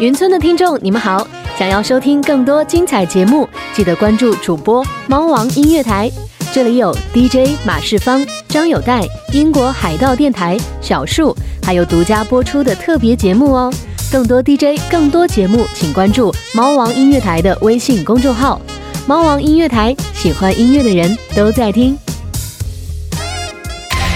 [0.00, 1.26] 云村的听众，你们好！
[1.58, 6.08] 想要收听更多精彩节目，记得关注主播猫王音乐台，
[6.52, 13.72] 这里有 DJ 马世芳、张友代、英国海盗电台、小树，还有独家播出的特别节目哦。
[14.12, 18.60] 更多 DJ，更多节目，请关注猫王音乐台的微信公众号
[19.04, 21.98] “猫王音乐台”，喜欢音乐的人都在听。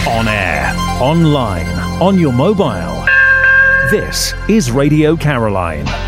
[0.06, 1.66] On air, online,
[1.98, 3.01] on your mobile.
[3.92, 6.01] This is Radio Caroline.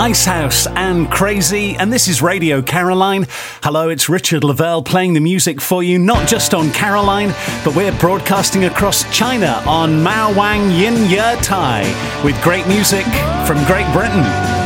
[0.00, 3.26] Icehouse and Crazy, and this is Radio Caroline.
[3.62, 7.34] Hello, it's Richard Lavelle playing the music for you, not just on Caroline,
[7.66, 11.82] but we're broadcasting across China on Mao Wang Yin Ye Tai
[12.24, 13.04] with great music
[13.46, 14.59] from Great Britain.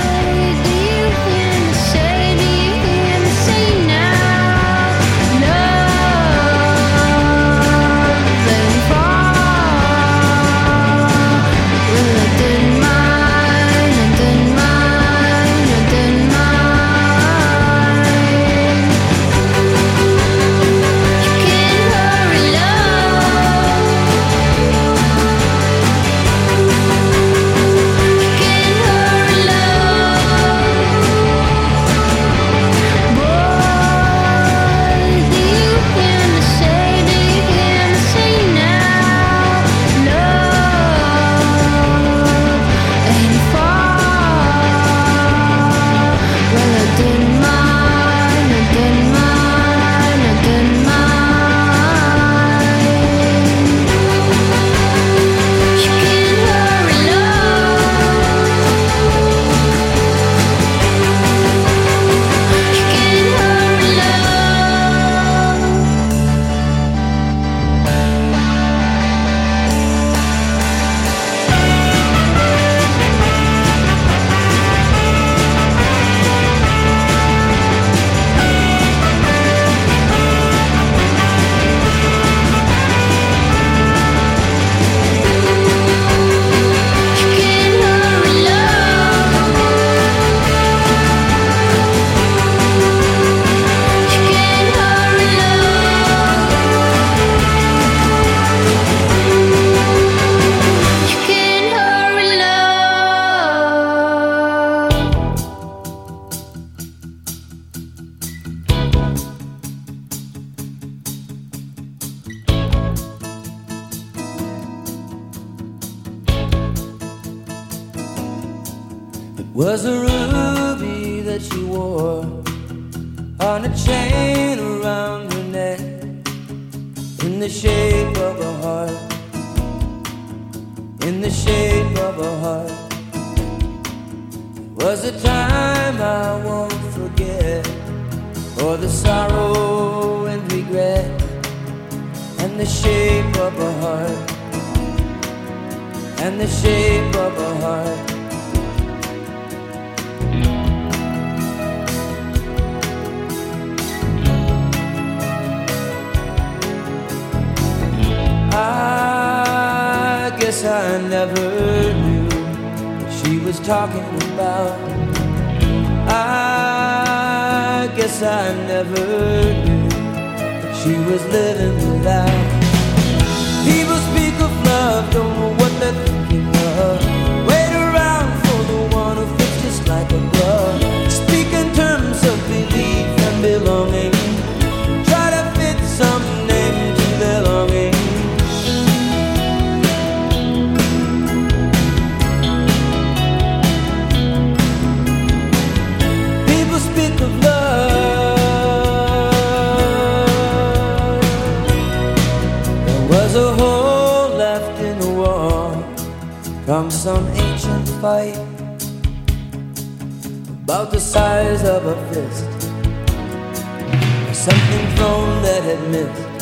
[214.44, 216.40] something thrown that had missed.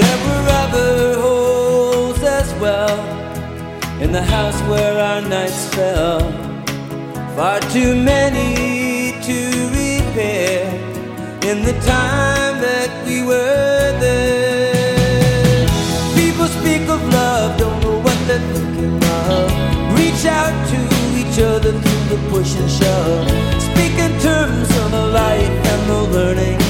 [0.00, 2.96] There were other holes as well
[4.00, 6.20] in the house where our nights fell.
[7.36, 9.38] Far too many to
[9.76, 10.64] repair
[11.50, 15.66] in the time that we were there.
[16.16, 19.44] People speak of love, don't know what they're thinking of.
[19.98, 20.80] Reach out to
[21.20, 23.28] each other through the push and shove.
[23.60, 26.65] Speak in terms the light and the learning.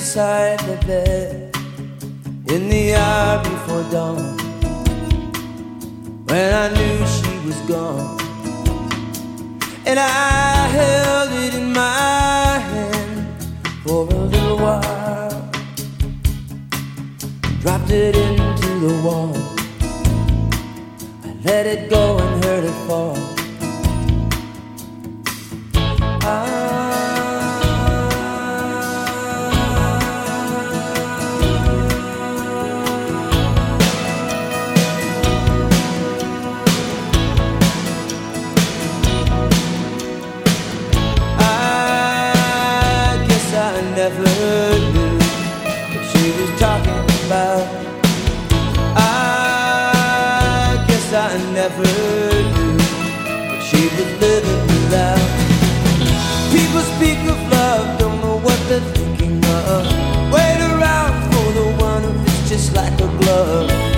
[0.00, 1.54] beside the bed
[2.48, 4.34] in the hour before dawn
[6.24, 8.18] when I knew she was gone.
[9.84, 13.26] And I held it in my hand
[13.84, 15.50] for a little while,
[17.60, 19.36] dropped it into the wall.
[21.24, 23.39] I let it go and heard it fall.
[63.00, 63.89] the glove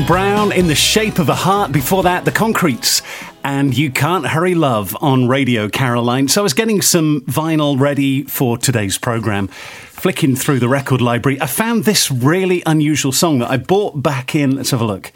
[0.00, 1.70] Brown in the shape of a heart.
[1.70, 3.02] Before that, the Concretes.
[3.44, 6.28] And you can't hurry love on Radio Caroline.
[6.28, 11.38] So I was getting some vinyl ready for today's program, flicking through the record library.
[11.42, 15.12] I found this really unusual song that I bought back in, let's have a look,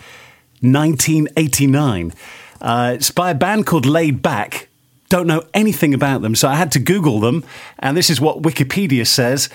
[0.60, 2.12] 1989.
[2.60, 4.68] Uh, it's by a band called Laid Back.
[5.08, 7.44] Don't know anything about them, so I had to Google them.
[7.78, 9.48] And this is what Wikipedia says.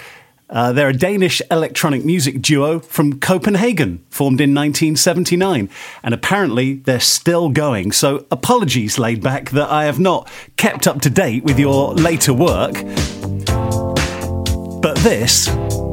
[0.51, 5.69] Uh, they're a Danish electronic music duo from Copenhagen, formed in 1979,
[6.03, 7.93] and apparently they're still going.
[7.93, 12.33] So, apologies, laid back, that I have not kept up to date with your later
[12.33, 12.73] work.
[14.81, 15.45] But this,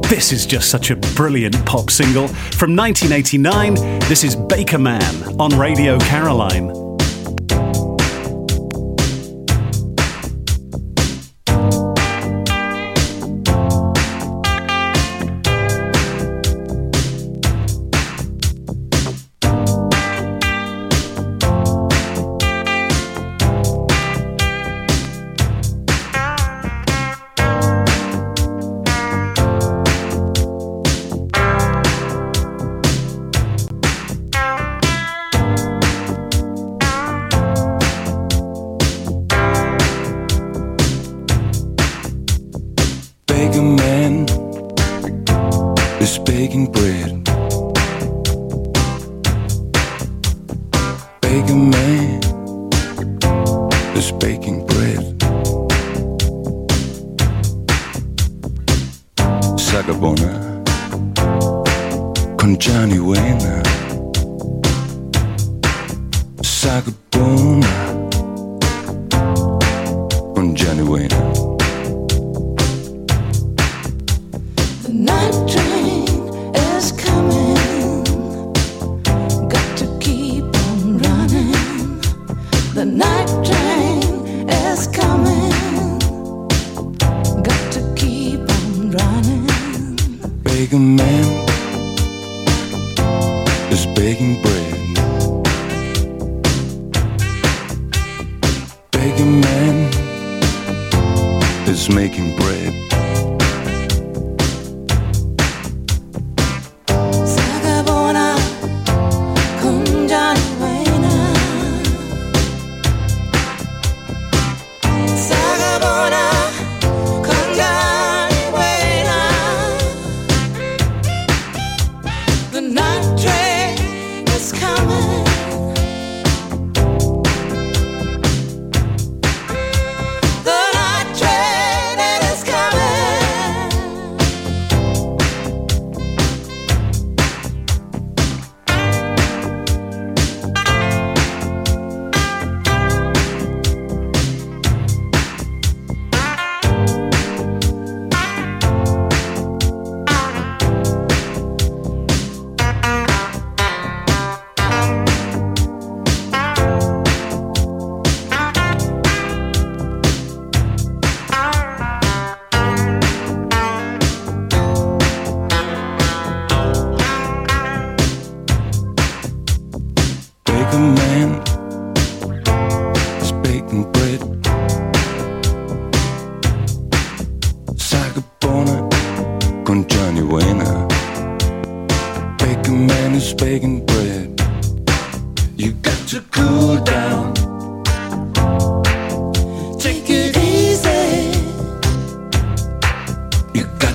[0.09, 3.75] this is just such a brilliant pop single from 1989.
[4.09, 6.88] This is Baker Man on Radio Caroline.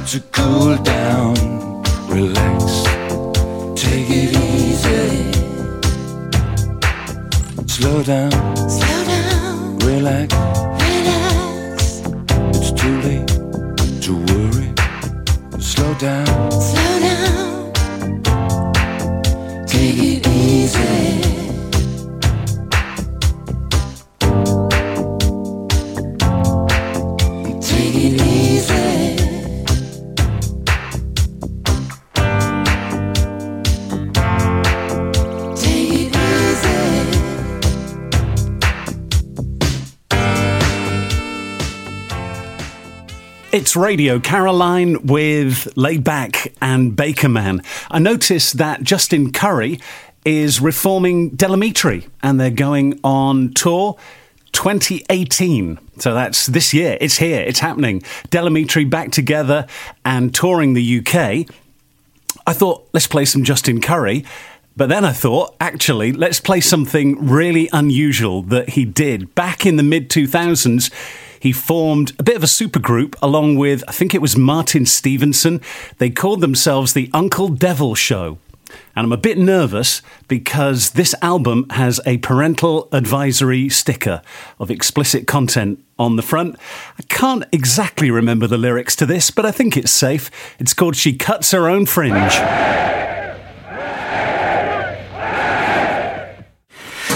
[0.06, 1.34] To cool down.
[2.08, 2.84] Relax.
[3.74, 5.32] Take it easy.
[7.66, 8.30] Slow down.
[8.68, 9.78] Slow down.
[9.78, 10.34] Relax.
[10.84, 12.02] Relax.
[12.56, 13.28] It's too late
[14.02, 14.70] to worry.
[15.58, 16.50] Slow down.
[16.52, 17.72] Slow down.
[19.66, 21.33] Take it easy.
[43.76, 47.64] Radio Caroline with Laidback and Bakerman.
[47.90, 49.80] I noticed that Justin Currie
[50.24, 53.96] is reforming Del Amitri and they're going on tour
[54.52, 55.78] 2018.
[55.98, 56.96] So that's this year.
[57.00, 57.40] It's here.
[57.40, 58.02] It's happening.
[58.30, 59.66] Del Amitri back together
[60.04, 61.48] and touring the UK.
[62.46, 64.24] I thought, let's play some Justin Currie.
[64.76, 69.34] But then I thought, actually, let's play something really unusual that he did.
[69.34, 70.90] Back in the mid 2000s,
[71.44, 75.60] he formed a bit of a supergroup along with, I think it was Martin Stevenson.
[75.98, 78.38] They called themselves the Uncle Devil Show.
[78.96, 84.22] And I'm a bit nervous because this album has a parental advisory sticker
[84.58, 86.56] of explicit content on the front.
[86.98, 90.30] I can't exactly remember the lyrics to this, but I think it's safe.
[90.58, 92.32] It's called She Cuts Her Own Fringe.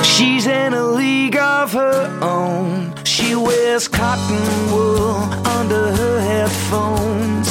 [0.05, 1.48] She's in a league of her own.
[3.87, 5.15] Cotton wool
[5.47, 7.49] under her headphones.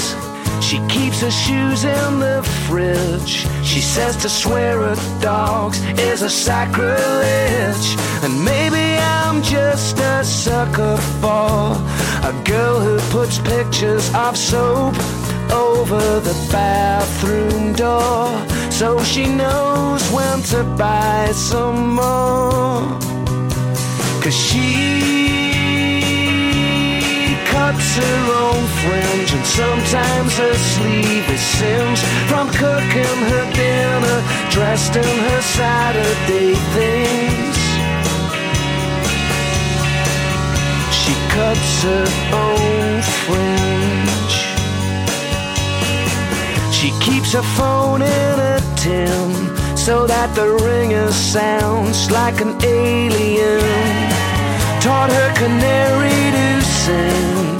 [0.61, 3.45] She keeps her shoes in the fridge.
[3.63, 7.87] She says to swear at dogs is a sacrilege.
[8.23, 11.77] And maybe I'm just a sucker for
[12.31, 14.95] a girl who puts pictures of soap
[15.53, 18.27] over the bathroom door
[18.69, 22.99] so she knows when to buy some more.
[24.21, 25.16] Cause she
[27.67, 34.95] cuts her own fringe and sometimes her sleeve is singed from cooking her dinner dressed
[34.95, 37.57] in her Saturday things.
[40.99, 42.07] She cuts her
[42.45, 44.35] own fringe.
[46.77, 49.29] She keeps her phone in a tin
[49.75, 53.59] so that the ringer sounds like an alien.
[54.79, 57.56] Taught her canary to sing.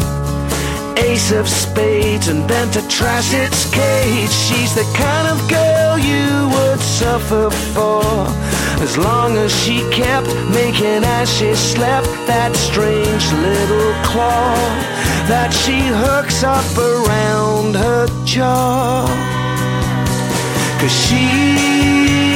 [0.97, 4.31] Ace of spades and bent to trash its cage.
[4.31, 8.03] She's the kind of girl you would suffer for.
[8.81, 14.55] As long as she kept making as she slept that strange little claw
[15.27, 19.05] that she hooks up around her jaw.
[20.79, 22.26] Cause she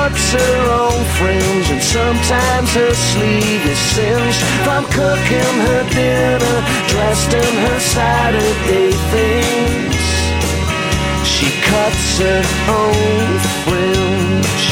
[0.00, 6.58] cuts her own fringe and sometimes her sleeve is singed from cooking her dinner
[6.88, 10.00] dressed in her Saturday things.
[11.32, 12.42] She cuts her
[12.80, 14.64] own fringe.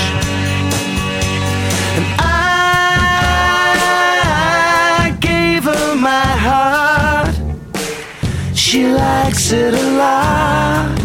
[1.96, 2.66] And I
[5.20, 7.34] gave her my heart.
[8.54, 10.97] She likes it a lot.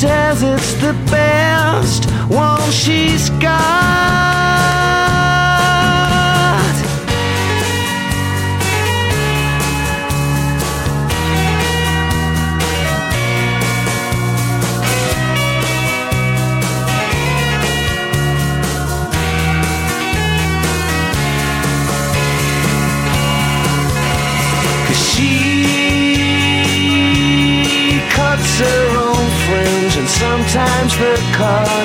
[0.00, 5.09] Says it's the best one she's got.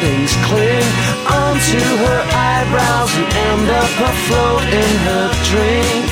[0.05, 0.89] Cuttings cling
[1.25, 6.05] onto her eyebrows and end up afloat in her drink.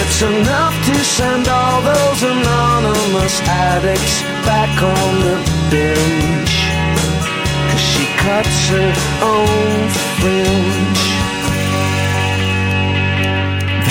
[0.00, 5.36] It's enough to send all those anonymous addicts back on the
[5.70, 6.52] bench.
[7.70, 9.88] Cause she cuts her own
[10.20, 11.06] fringe.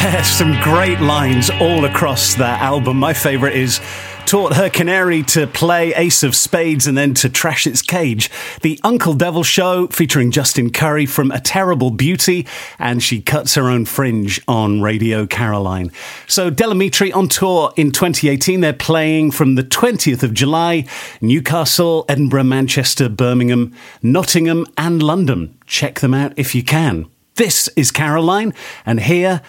[0.03, 2.97] There's some great lines all across that album.
[2.97, 3.79] My favourite is
[4.25, 8.31] taught her canary to play Ace of Spades and then to trash its cage.
[8.61, 12.47] The Uncle Devil Show featuring Justin Currie from A Terrible Beauty,
[12.79, 15.91] and she cuts her own fringe on Radio Caroline.
[16.27, 18.61] So Del Amitri on tour in 2018.
[18.61, 20.85] They're playing from the 20th of July,
[21.21, 25.57] Newcastle, Edinburgh, Manchester, Birmingham, Nottingham, and London.
[25.67, 27.07] Check them out if you can.
[27.35, 28.53] This is Caroline,
[28.85, 29.41] and here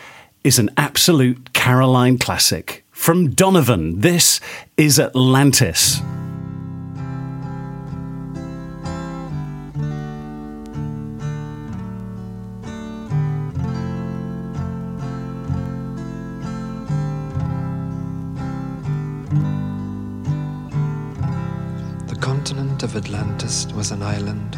[0.45, 2.86] is an absolute Caroline classic.
[2.97, 4.41] From Donovan, this
[4.77, 6.01] is Atlantis.
[22.09, 24.57] The continent of Atlantis was an island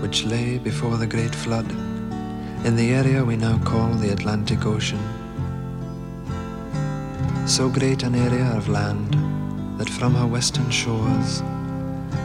[0.00, 1.70] which lay before the Great Flood
[2.64, 5.25] in the area we now call the Atlantic Ocean.
[7.44, 9.14] So great an area of land
[9.78, 11.42] that from her western shores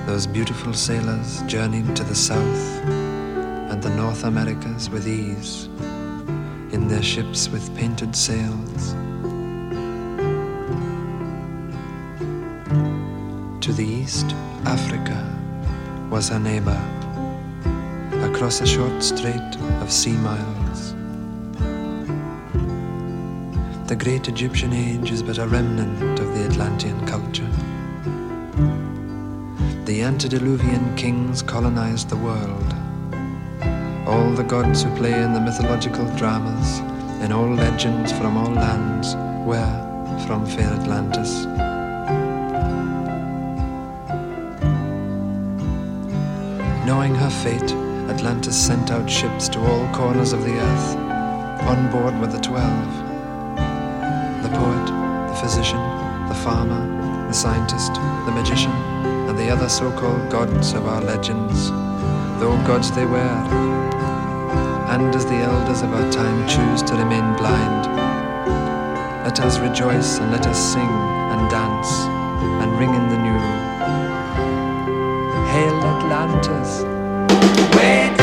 [0.06, 2.86] those beautiful sailors journeyed to the south
[3.72, 5.66] and the North Americas with ease
[6.74, 8.94] in their ships with painted sails.
[13.62, 14.32] To the east,
[14.66, 15.18] Africa
[16.10, 16.82] was her neighbor,
[18.24, 20.61] across a short strait of sea miles.
[23.92, 27.50] The great Egyptian age is but a remnant of the Atlantean culture.
[29.84, 32.74] the antediluvian kings colonized the world.
[34.08, 36.80] All the gods who play in the mythological dramas,
[37.22, 39.14] in all legends from all lands,
[39.46, 41.44] were from fair Atlantis.
[46.86, 47.74] Knowing her fate,
[48.10, 50.96] Atlantis sent out ships to all corners of the earth.
[51.68, 53.01] On board were the twelve
[55.62, 58.72] physician, the farmer, the scientist, the magician,
[59.30, 61.70] and the other so called gods of our legends,
[62.40, 63.42] though gods they were.
[64.90, 67.86] And as the elders of our time choose to remain blind,
[69.24, 70.94] let us rejoice and let us sing
[71.32, 71.92] and dance
[72.62, 73.40] and ring in the new.
[75.52, 76.82] Hail Atlantis!
[77.76, 78.21] Way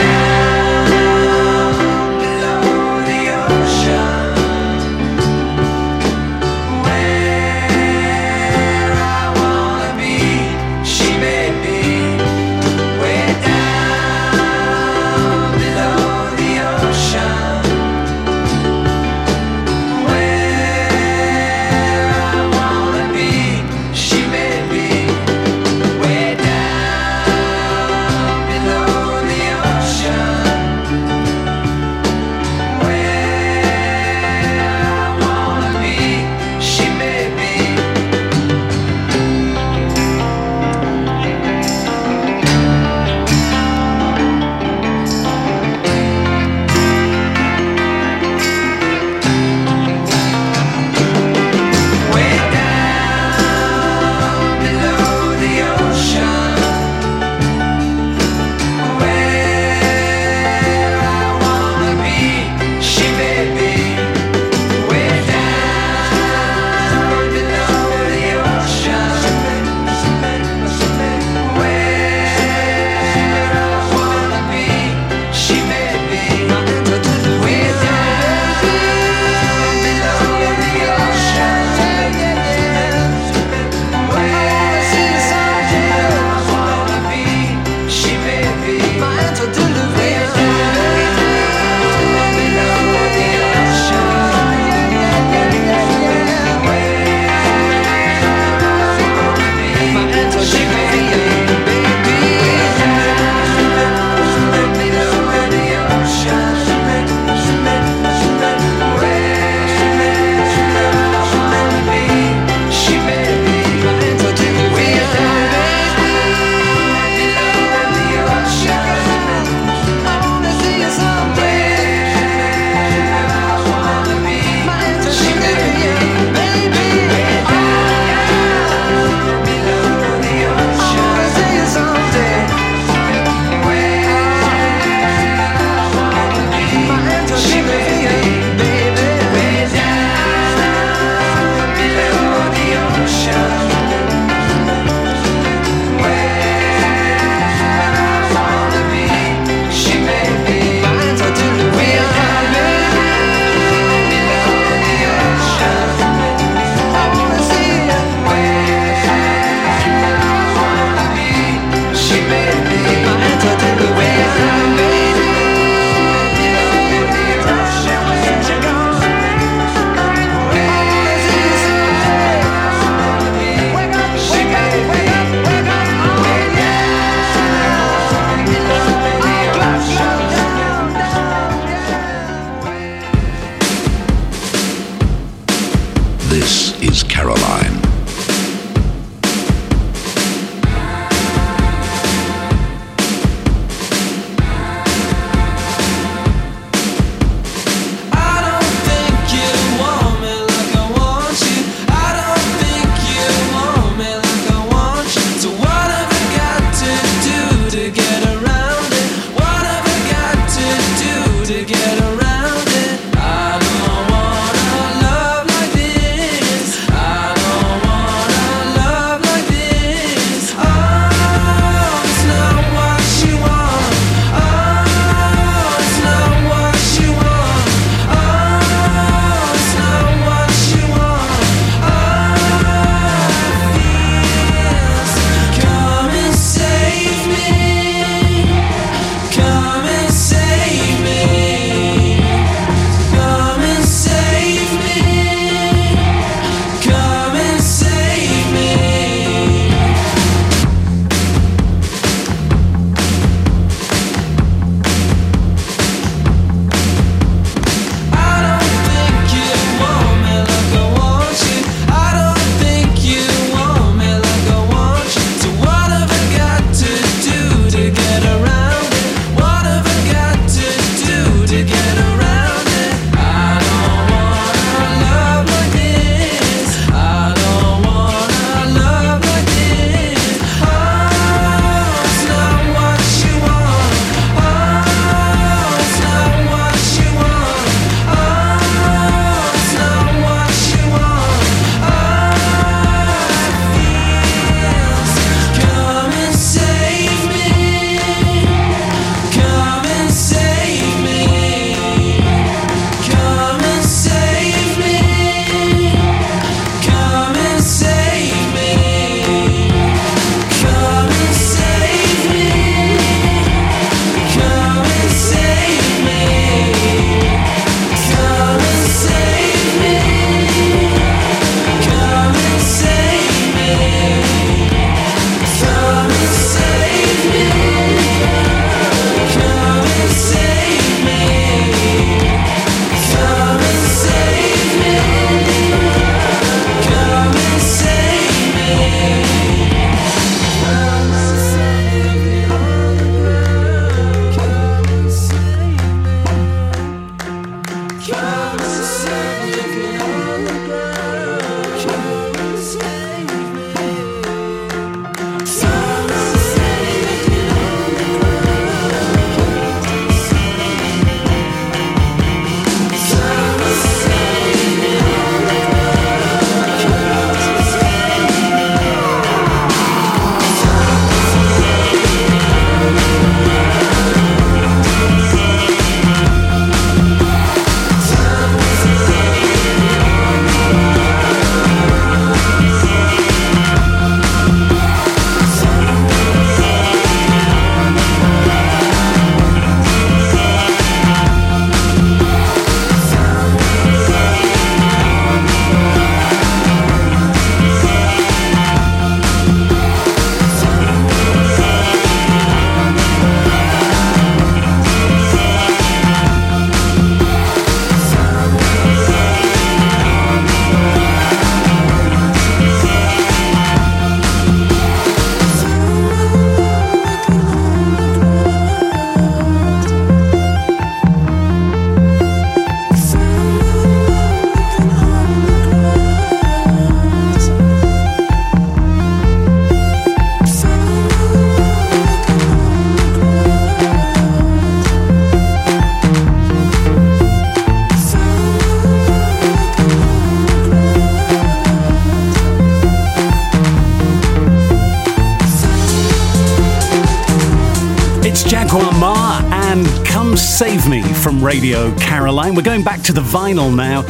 [451.41, 452.55] Radio Caroline.
[452.55, 454.03] We're going back to the vinyl now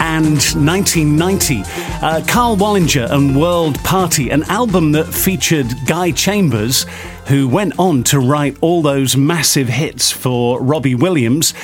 [0.00, 1.62] and 1990.
[2.02, 6.86] Uh, Karl Wallinger and World Party, an album that featured Guy Chambers,
[7.26, 11.54] who went on to write all those massive hits for Robbie Williams.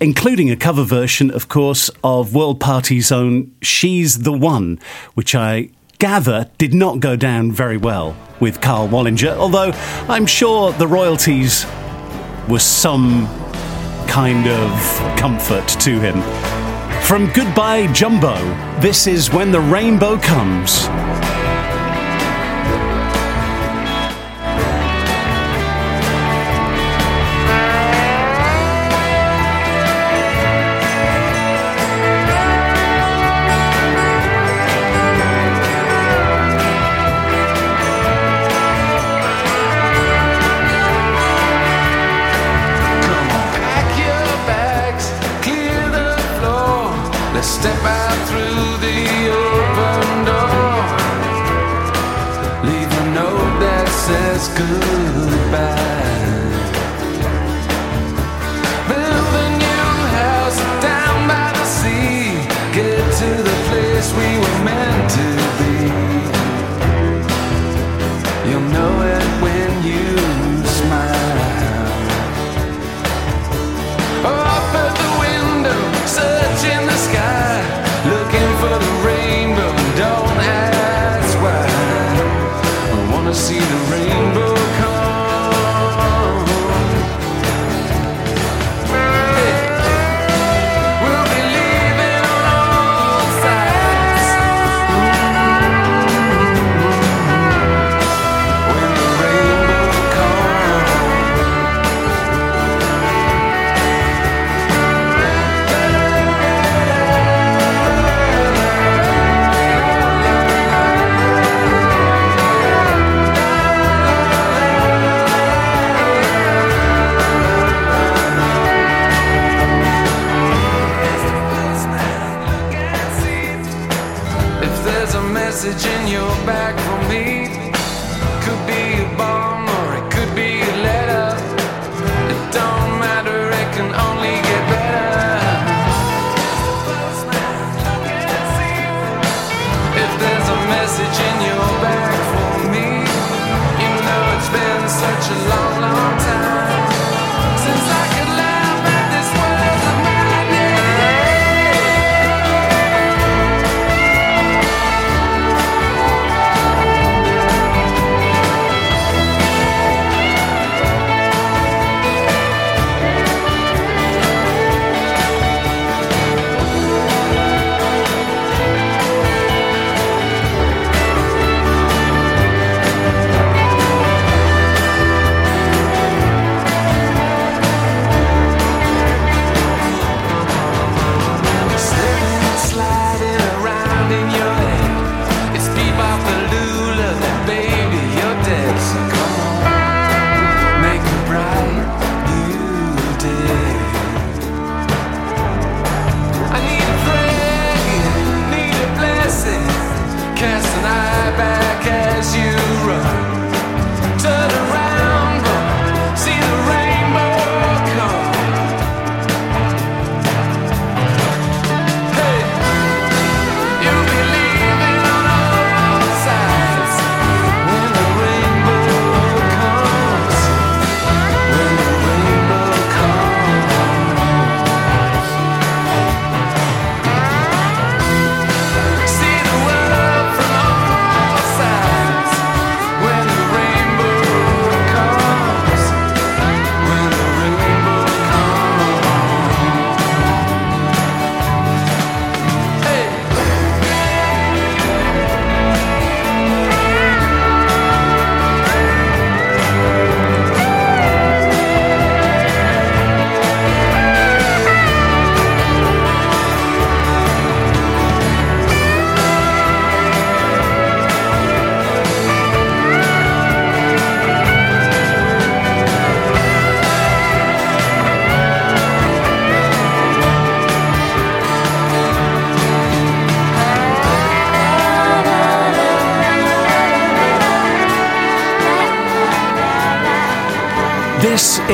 [0.00, 4.78] Including a cover version, of course, of World Party's own She's the One,
[5.14, 9.70] which I gather did not go down very well with Karl Wallinger, although
[10.08, 11.64] I'm sure the royalties
[12.48, 13.26] were some
[14.08, 14.70] kind of
[15.16, 16.22] comfort to him.
[17.02, 18.36] From Goodbye Jumbo,
[18.80, 20.88] this is When the Rainbow Comes.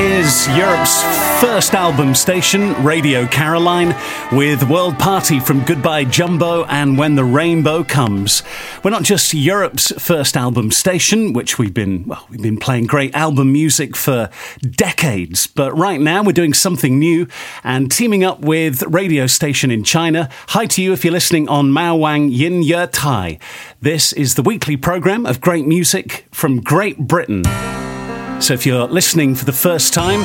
[0.01, 1.03] Is Europe's
[1.39, 3.95] first album station, Radio Caroline,
[4.31, 8.41] with World Party from Goodbye Jumbo and When the Rainbow Comes.
[8.83, 13.13] We're not just Europe's first album station, which we've been, well, we've been playing great
[13.13, 14.31] album music for
[14.61, 17.27] decades, but right now we're doing something new
[17.63, 20.29] and teaming up with radio station in China.
[20.47, 23.37] Hi to you if you're listening on Mao Wang Yin Ye Tai.
[23.81, 27.43] This is the weekly program of great music from Great Britain.
[28.41, 30.21] So if you're listening for the first time,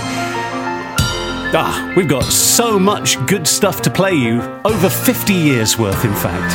[1.54, 6.14] ah, we've got so much good stuff to play you, over 50 years worth, in
[6.14, 6.54] fact.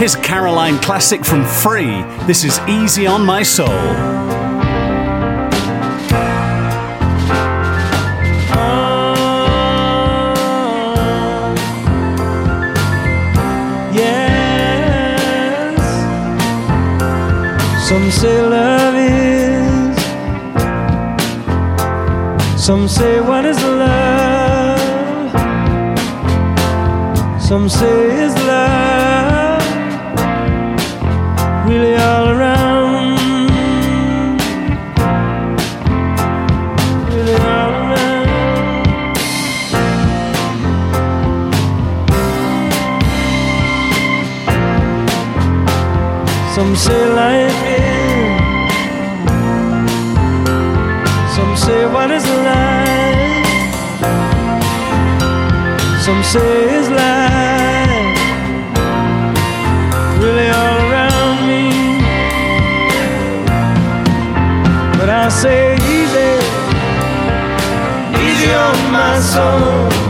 [0.00, 2.02] Here's Caroline classic from Free.
[2.26, 3.68] This is Easy on My Soul.
[13.92, 15.78] Yes.
[17.86, 18.95] Some say love
[22.66, 25.30] Some say what is love?
[27.40, 29.62] Some say is love
[31.68, 33.20] really all around?
[37.08, 38.26] Really all around.
[46.56, 47.55] Some say life
[56.06, 58.18] Some say is life
[60.22, 61.98] really all around me?
[64.96, 66.34] But I say easy,
[68.24, 70.05] easy on my soul,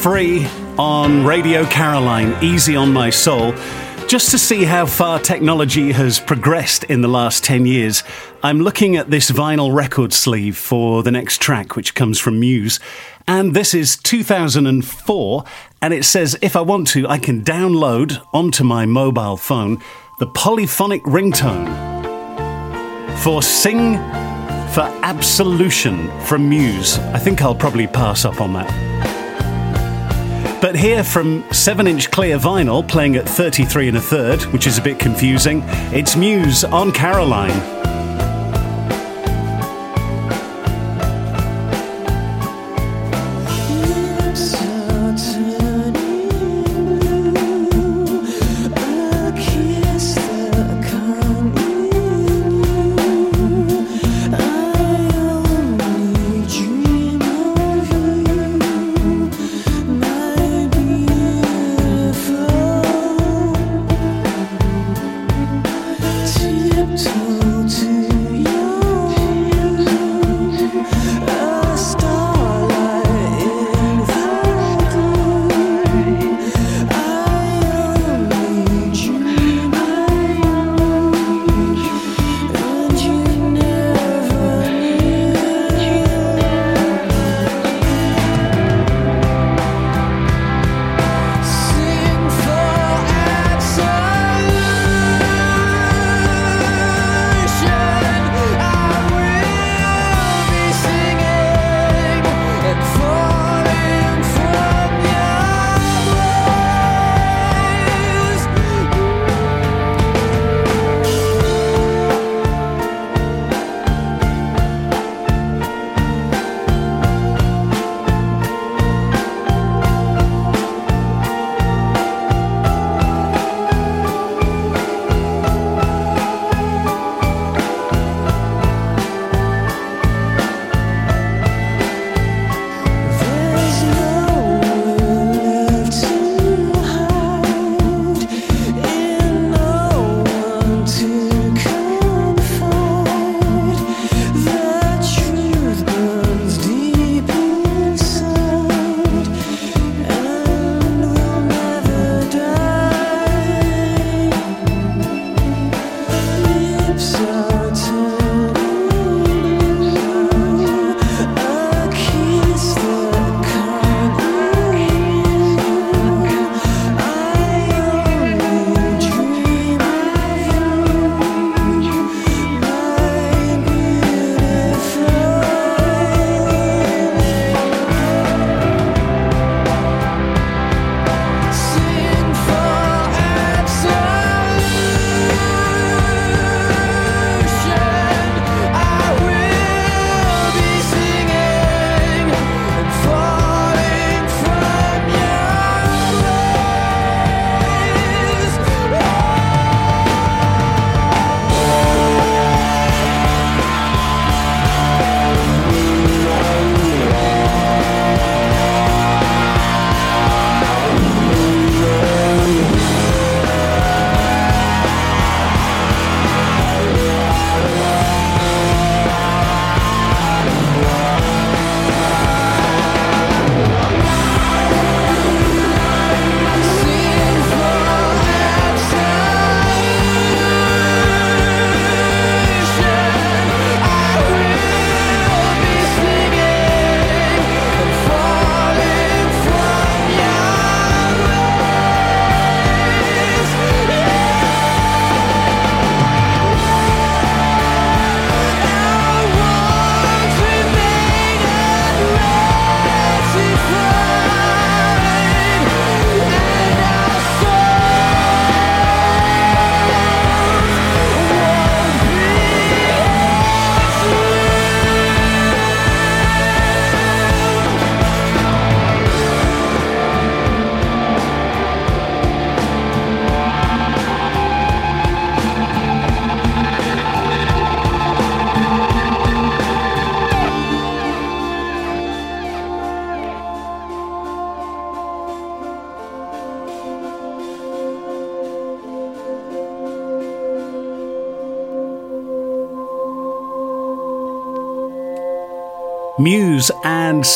[0.00, 0.46] free
[0.78, 3.52] on Radio Caroline, Easy on My Soul.
[4.08, 8.02] Just to see how far technology has progressed in the last 10 years,
[8.42, 12.80] I'm looking at this vinyl record sleeve for the next track, which comes from Muse.
[13.28, 15.44] And this is 2004,
[15.82, 19.82] and it says if I want to, I can download onto my mobile phone
[20.18, 21.68] the polyphonic ringtone
[23.18, 23.96] for Sing
[24.72, 26.98] for Absolution from Muse.
[26.98, 29.09] I think I'll probably pass up on that.
[30.60, 34.76] But here from 7 inch clear vinyl playing at 33 and a third, which is
[34.76, 37.79] a bit confusing, it's Muse on Caroline.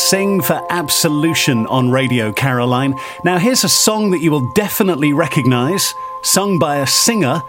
[0.09, 2.93] Sing for Absolution on Radio Caroline.
[3.23, 7.39] Now, here's a song that you will definitely recognise, sung by a singer,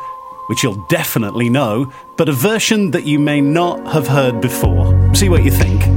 [0.47, 5.15] which you'll definitely know, but a version that you may not have heard before.
[5.15, 5.96] See what you think.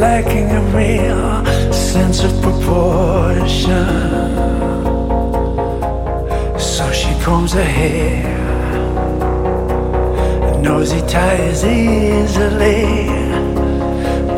[0.00, 3.86] lacking a real sense of proportion.
[6.58, 8.24] So she combs her hair.
[10.62, 12.80] Nosy ties easily.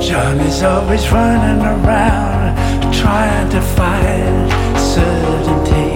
[0.01, 2.57] Johnny's always running around
[2.93, 4.51] trying to find
[4.95, 5.91] certainty.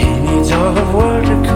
[0.00, 1.55] He needs all the world to come.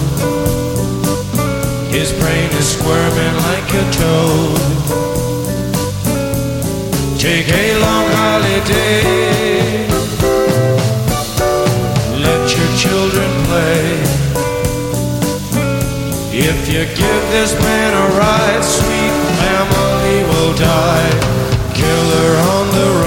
[1.91, 4.61] His brain is squirming like a toad.
[7.19, 9.87] Take a long holiday.
[12.25, 13.83] Let your children play.
[16.33, 21.11] If you give this man a ride, sweet family will die.
[21.75, 23.00] Killer on the road.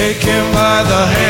[0.00, 1.29] Take him by the hand.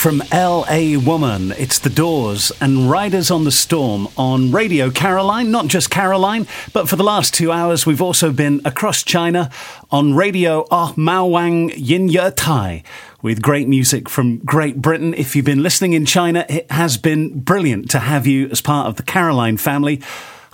[0.00, 5.50] From LA Woman, it's The Doors and Riders on the Storm on Radio Caroline.
[5.50, 9.50] Not just Caroline, but for the last two hours, we've also been across China
[9.90, 12.82] on Radio Ah Mao Wang Yin Ye Tai
[13.20, 15.12] with great music from Great Britain.
[15.12, 18.86] If you've been listening in China, it has been brilliant to have you as part
[18.86, 20.00] of the Caroline family.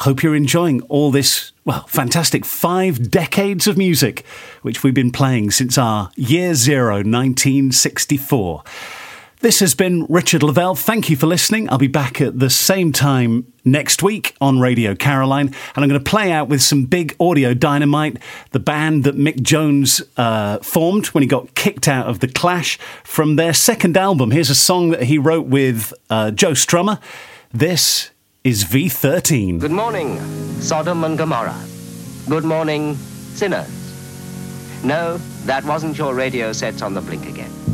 [0.01, 4.27] Hope you're enjoying all this, well, fantastic five decades of music,
[4.63, 8.65] which we've been playing since our year zero, 1964.
[9.47, 10.75] This has been Richard Lavelle.
[10.75, 11.71] Thank you for listening.
[11.71, 16.03] I'll be back at the same time next week on Radio Caroline, and I'm going
[16.03, 18.19] to play out with some big audio dynamite,
[18.51, 22.77] the band that Mick Jones uh, formed when he got kicked out of The Clash
[23.05, 24.33] from their second album.
[24.33, 27.01] Here's a song that he wrote with uh, Joe Strummer.
[27.55, 28.11] This
[28.43, 29.61] is V13.
[29.61, 30.19] Good morning,
[30.61, 31.65] Sodom and Gomorrah.
[32.29, 33.71] Good morning, sinners.
[34.83, 37.66] No, that wasn't your radio sets on the blink again.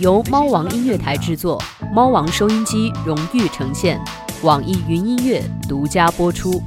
[0.00, 1.60] 由猫王音乐台制作，
[1.92, 4.00] 猫王收音机荣誉呈现，
[4.42, 6.62] 网易云音乐独家播出。